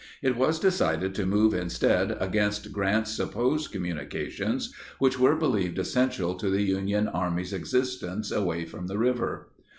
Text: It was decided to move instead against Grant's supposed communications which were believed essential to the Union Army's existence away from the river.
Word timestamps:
It 0.23 0.35
was 0.35 0.59
decided 0.59 1.13
to 1.13 1.27
move 1.27 1.53
instead 1.53 2.17
against 2.19 2.71
Grant's 2.73 3.11
supposed 3.11 3.71
communications 3.71 4.73
which 4.97 5.19
were 5.19 5.35
believed 5.35 5.77
essential 5.77 6.33
to 6.39 6.49
the 6.49 6.63
Union 6.63 7.07
Army's 7.07 7.53
existence 7.53 8.31
away 8.31 8.65
from 8.65 8.87
the 8.87 8.97
river. 8.97 9.49